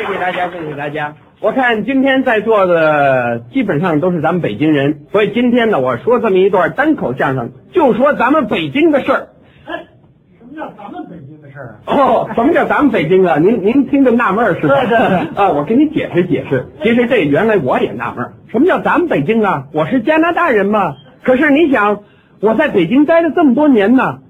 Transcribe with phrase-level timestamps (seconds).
[0.00, 1.14] 谢谢大家，谢谢大家。
[1.40, 9.28] 我看今天在座的基本上都是咱们北京人，所以今天呢，我说这么一段单口相声，就说咱们北京的事儿。
[9.66, 9.84] 哎，
[10.38, 11.94] 什么叫咱们北京的事儿啊？
[11.94, 13.36] 哦，什么叫咱们北京啊？
[13.36, 14.74] 您您听着纳闷儿是吧？
[14.86, 16.68] 对对对啊，我给你解释解释。
[16.82, 19.66] 其实这原来我也纳闷儿，什么叫咱们北京啊？
[19.74, 20.94] 我是加拿大人嘛。
[21.24, 22.04] 可是你想，
[22.40, 24.20] 我在北京待了这么多年呢，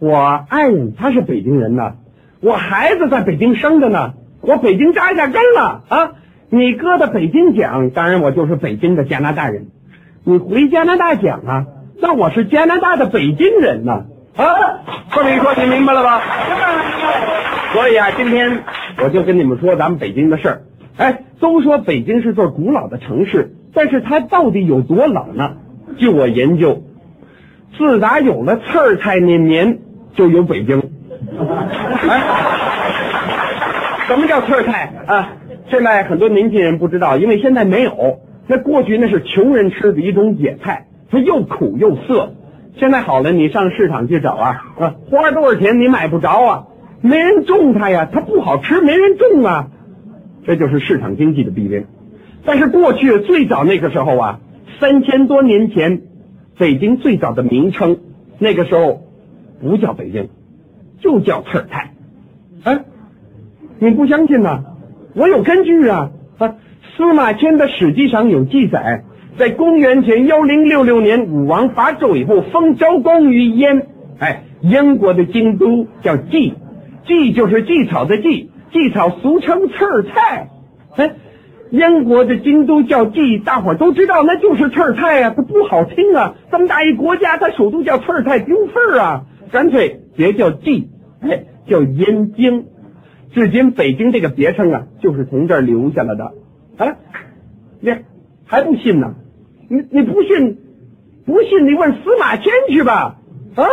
[0.00, 1.92] 我爱人他是北京人呢，
[2.40, 6.12] 我孩子在北京生的呢，我北京扎一下根了啊。
[6.50, 9.68] 你搁到北京讲，当然我就是北京的加拿大人。
[10.24, 11.66] 你回加拿大讲啊，
[11.98, 14.04] 那我是加拿大的北京人呢。
[14.36, 14.44] 啊，
[15.10, 16.20] 这么一说，你明白了吧？
[17.72, 18.64] 所以啊，今天
[19.02, 20.62] 我就跟你们说咱们北京的事儿。
[20.98, 25.52] 哎，都说北京是座古老的城市，但是它到底有多老呢？
[25.96, 26.82] 据我研究，
[27.78, 29.78] 自打有了刺儿菜那年，
[30.14, 30.82] 就有北京。
[32.08, 32.20] 哎，
[34.12, 35.36] 什么叫刺儿菜啊？
[35.70, 38.20] 现在很多年轻人不知道，因为现在没有。
[38.46, 42.34] 那过去那是穷人吃的一种野菜，它又苦又涩。
[42.76, 46.66] 现在好了，你上市场去找啊，啊，花多少钱你买不着啊，
[47.00, 49.68] 没人种它呀，它不好吃，没人种啊，
[50.44, 51.86] 这就是市场经济的弊病。
[52.44, 54.40] 但是过去最早那个时候啊，
[54.78, 56.02] 三千多年前，
[56.58, 57.96] 北京最早的名称，
[58.38, 59.04] 那个时候
[59.62, 60.28] 不叫北京，
[61.00, 61.94] 就叫刺儿菜。
[62.64, 62.84] 哎，
[63.82, 64.60] 你不相信呐？
[65.16, 66.12] 我有根据啊！
[66.38, 66.54] 啊，
[66.96, 69.02] 司马迁的《史记》上有记载，
[69.36, 73.88] 在公元前幺零六六年，武王伐纣以后，封昭公于燕。
[74.20, 76.54] 哎，燕国的京都叫蓟，
[77.08, 80.48] 蓟就是蓟草的蓟，蓟草俗称刺儿菜。
[80.94, 81.14] 哎，
[81.72, 86.36] 燕国的京都叫蓟，大伙都知道，那就是刺儿菜啊，它不好听啊。
[86.52, 89.22] 这么大一国家，它首都叫刺儿菜，丢份儿啊！
[89.50, 90.88] 干脆别叫蓟，
[91.20, 92.66] 哎，叫燕京。
[93.34, 96.32] 至今，北京这个别称啊，就是从这儿留下来的。
[96.76, 96.96] 啊，
[97.80, 97.90] 你
[98.44, 99.14] 还不信呢？
[99.68, 100.58] 你你不信？
[101.24, 103.20] 不信你问司马迁去吧。
[103.54, 103.64] 啊，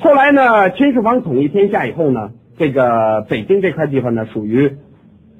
[0.00, 4.76] 后来呢，秦始皇统一天下以后呢，这个北京这块地方呢，属于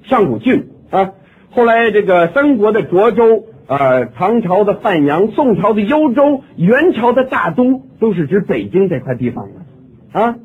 [0.04, 1.12] 上古郡啊。
[1.50, 10.20] 后来这个三国的涿州，呃，唐朝的范阳，宋朝的幽州，元朝的大都，都是指北京这块地方的。
[10.20, 10.36] 啊，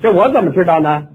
[0.00, 1.08] 这我怎么知道呢？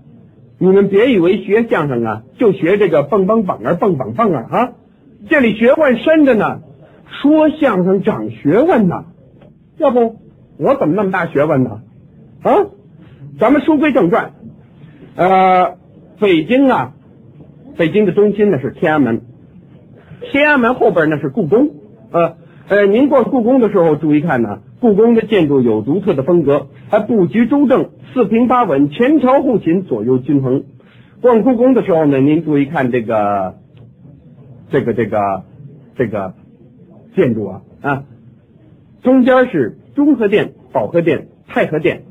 [0.63, 4.71] 你们别以为学相声啊，就学这个蹦蹦蹦啊蹦蹦蹦啊啊，
[5.29, 6.61] 这里学问深着呢。
[7.21, 9.03] 说相声长学问呢，
[9.77, 10.21] 要不
[10.57, 11.81] 我怎么那么大学问呢？
[12.43, 12.67] 啊，
[13.41, 14.31] 咱们书归正传，
[15.17, 15.75] 呃，
[16.21, 16.93] 北京啊，
[17.75, 19.21] 北京的中心呢是天安门，
[20.31, 21.71] 天安门后边呢是故宫，
[22.13, 22.37] 呃
[22.69, 30.65] 呃，您逛故宫的时候注意看呢，故宫的建筑有独特的风格，还布局周正，四平八稳，前朝后勤，左右均衡。
[31.21, 33.55] 逛故宫的时候呢，您注意看这个，
[34.71, 35.43] 这个这个
[35.95, 36.33] 这个
[37.15, 38.03] 建筑啊啊，
[39.03, 42.03] 中间是中和殿、保和殿、太和殿，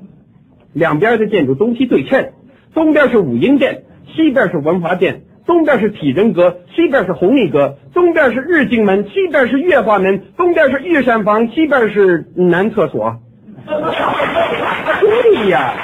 [0.73, 2.31] 两边的建筑东西对称，
[2.73, 13.21] 东边是武英殿，西边是文华殿，东边是体仁阁，西边是弘历阁，东边是日进门，西边是月华门，东边是御膳房，西边是男厕所。
[13.67, 15.75] 对呀，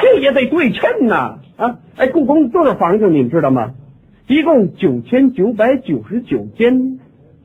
[0.00, 1.78] 这也得对称呐啊！
[1.96, 3.74] 哎，故宫多少房子你们知道吗？
[4.26, 6.98] 一共九千九百九十九间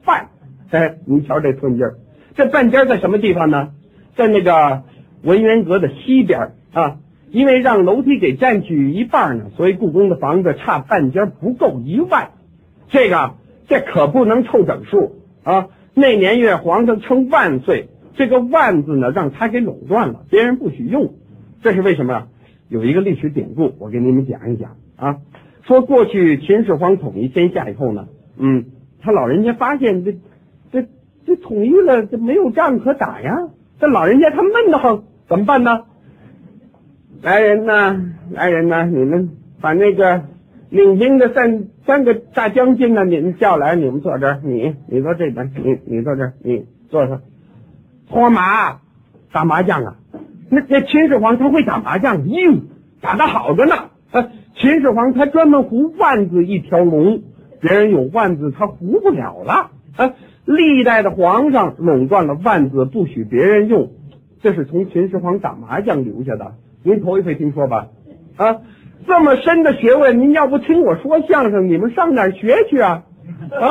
[0.05, 0.29] 半。
[0.71, 1.95] 哎，你瞧这寸劲儿，
[2.35, 3.69] 这半间在什么地方呢？
[4.15, 4.83] 在那个
[5.23, 6.97] 文渊阁的西边啊。
[7.31, 12.31] 因为让楼梯给占据一半呢，所以故宫的房子差半间不够一万。
[12.89, 13.35] 这个
[13.67, 15.69] 这可不能凑整数啊！
[15.93, 21.13] 那年月皇上称万岁，这个万字呢让他给垄断了，别人不许用。
[21.61, 22.27] 这是为什么？
[22.67, 25.17] 有一个历史典故，我给你们讲一讲啊。
[25.63, 28.65] 说过去秦始皇统一天下以后呢，嗯，
[28.99, 30.15] 他老人家发现这
[30.71, 30.87] 这
[31.25, 33.47] 这统一了，这没有仗可打呀。
[33.79, 35.85] 这老人家他闷得慌，怎么办呢？
[37.21, 38.01] 来人呐，
[38.31, 38.83] 来人呐！
[38.85, 39.29] 你们
[39.61, 40.23] 把那个
[40.71, 47.21] 领兵的三三个大将军呢，你们叫来，你们坐这儿，你你坐这边，你你坐这儿，你坐上。
[48.09, 48.79] 搓麻
[49.31, 49.95] 打麻将啊？
[50.49, 52.27] 那那秦始皇他会打麻将？
[52.27, 52.53] 哟，
[53.01, 53.75] 打得好着呢！
[54.55, 57.21] 秦始皇他专门胡万字一条龙，
[57.59, 59.69] 别人有万字他胡不了了。
[59.95, 60.13] 啊，
[60.45, 63.91] 历代的皇上垄断了万字，不许别人用，
[64.41, 66.55] 这是从秦始皇打麻将留下的。
[66.83, 67.89] 您头一回听说吧？
[68.37, 68.57] 啊，
[69.05, 73.03] 这么深的学问，您要不听我说相声，你们上哪儿学去啊？
[73.51, 73.67] 啊！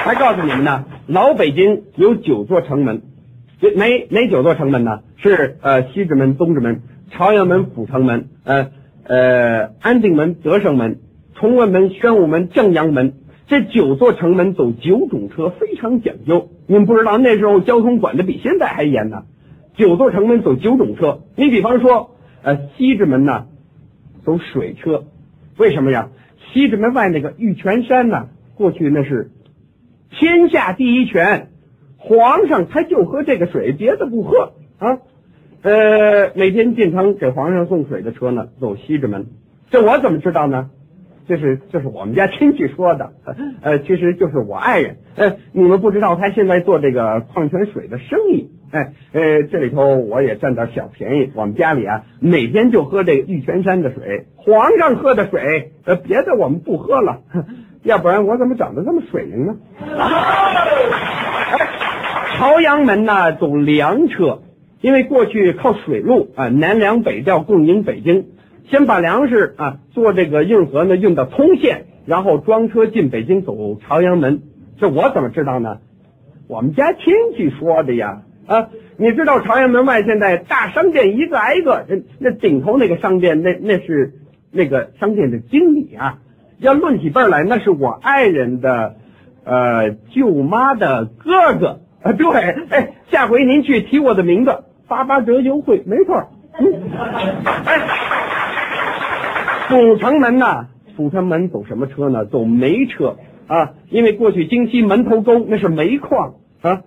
[0.02, 3.02] 还告诉你们呢，老北京有九座城门，
[3.76, 5.02] 哪哪九座城门呢？
[5.16, 6.82] 是呃西直门、东直门、
[7.12, 8.70] 朝阳门、阜成门、呃
[9.04, 10.98] 呃，安定门、德胜门、
[11.34, 13.12] 崇文门、宣武门、正阳门
[13.46, 16.48] 这九座城门走九种车，非常讲究。
[16.66, 19.22] 你们不知道那时候交通管的比现在还严呢。
[19.80, 22.10] 九座城门走九种车，你比方说，
[22.42, 23.46] 呃，西直门呢
[24.24, 25.04] 走水车，
[25.56, 26.10] 为什么呀？
[26.52, 29.30] 西直门外那个玉泉山呢，过去那是
[30.10, 31.48] 天下第一泉，
[31.96, 34.98] 皇上他就喝这个水，别的不喝啊。
[35.62, 39.28] 呃，每天进城给皇上送水的车呢，走西直门。
[39.70, 40.68] 这我怎么知道呢？
[41.26, 43.12] 这是这是我们家亲戚说的，
[43.62, 44.98] 呃，其实就是我爱人。
[45.16, 48.50] 呃，你们不知道，他现在做这个矿泉水的生意。
[48.72, 51.32] 哎，呃，这里头我也占点小便宜。
[51.34, 57.22] 我们家里啊，每天就喝这个玉泉山的水，皇上喝的水，呃，别的我们不喝了，
[57.82, 59.56] 要不然我怎么长得这么水灵呢？
[62.38, 64.42] 朝阳门呢走粮车，
[64.80, 68.26] 因为过去靠水路啊，南粮北调供应北京，
[68.70, 74.42] 先把粮食啊坐这个运河呢运到通县，然后装车进北京走朝阳门。
[74.78, 75.78] 这我怎么知道呢？
[76.46, 78.22] 我们家亲戚说的呀。
[78.50, 84.14] 啊，你知道朝阳门外现在大商店一个挨一个，那那顶头那个商店，那那是
[84.50, 86.18] 那个商店的经理啊。
[86.58, 88.96] 要论起辈来，那是我爱人的
[89.44, 92.12] 呃舅妈的哥哥啊。
[92.12, 92.28] 对，
[92.70, 96.28] 哎，下回您去提我的名字，八八折优惠，没错。
[96.58, 96.90] 嗯，
[97.66, 97.78] 哎，
[99.68, 102.24] 阜成门呐，阜成门走什么车呢？
[102.24, 106.82] 走煤车啊，因为过去京西门头沟那是煤矿啊。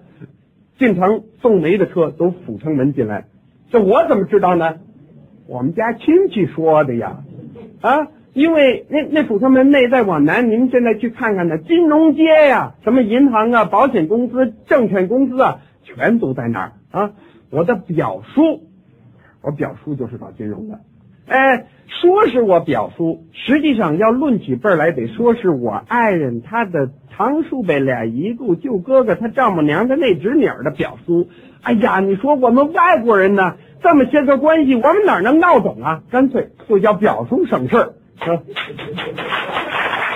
[0.78, 3.26] 进城送煤的车都阜成门进来，
[3.70, 4.76] 这我怎么知道呢？
[5.48, 7.24] 我们家亲戚说的呀，
[7.82, 17.12] 啊，因为那那阜成门内再往南，您现在去看看呢，金融街呀，什么银行啊、保险公司、证券公司啊，全都在那儿啊。
[17.50, 18.64] 我的表叔，
[19.42, 20.80] 我表叔就是搞金融的。
[21.26, 31.30] 哎，说是我表叔，实际上要论起辈来，得说是我爱人他的堂叔辈俩姨姑舅哥哥他丈母娘的那侄女儿的表叔。
[31.62, 36.04] 哎呀，你说我们外国人呢，这么些个关系，我们哪能闹懂啊？
[36.12, 37.94] 干脆就叫表叔省事儿。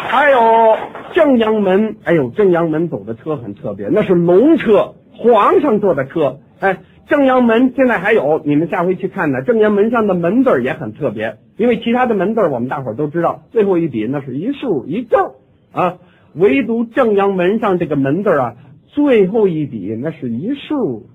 [0.10, 0.78] 还有
[1.14, 6.40] 正阳门，哎呦，正阳门走的车很特别，那是龙车，皇上坐的车。
[6.60, 6.80] 哎。
[7.08, 9.42] 正阳门现在还有，你们下回去看呢。
[9.42, 15.36] 正阳门上的门字也很特别，因为其他的门字我们大伙儿都知道，最后一笔那是一竖一勾
[15.72, 16.00] 啊，
[16.36, 18.56] 唯独正阳门上这个门字啊，
[18.88, 21.06] 最后一笔那是一竖，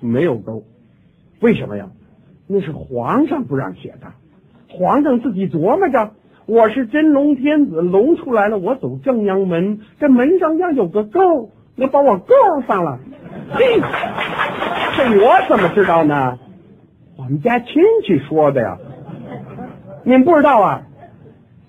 [0.00, 0.64] 没有勾，
[1.40, 1.88] 为什么呀？
[2.48, 4.12] 那是皇上不让写的，
[4.68, 6.12] 皇上自己琢磨着，
[6.46, 12.34] 我是真龙天子，龙出来了，我走正阳门，这门上要有个勾，那把我勾
[12.66, 12.98] 上了，
[13.50, 13.80] 嘿。
[14.96, 16.38] 这我怎么知道呢？
[17.18, 18.76] 我们家亲戚说的呀。
[20.04, 20.82] 你们不知道啊？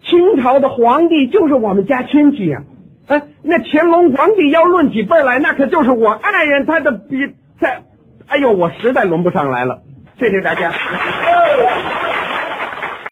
[0.03, 2.61] 清朝的皇帝就是我们家亲戚呀。
[3.07, 7.83] 哎，那乾隆皇帝要论起辈来，那可就是我爱人他的比在。
[8.27, 9.81] 哎呦，我实在轮不上来了。
[10.19, 10.71] 谢谢大家。